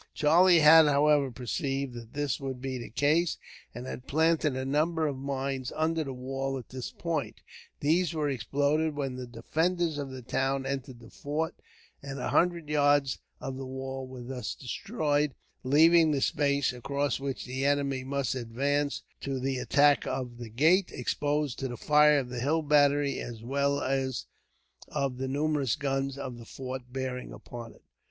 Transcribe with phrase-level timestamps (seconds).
[0.15, 3.37] Charlie had, however, perceived that this would be the case,
[3.75, 7.41] and had planted a number of mines under the wall at this point.
[7.81, 11.53] These were exploded when the defenders of the town entered the fort,
[12.01, 17.45] and a hundred yards of the wall were thus destroyed; leaving the space, across which
[17.45, 22.29] the enemy must advance to the attack of the gate, exposed to the fire of
[22.29, 24.25] the hill battery, as well as
[24.87, 27.83] of the numerous guns of the fort bearing upon it.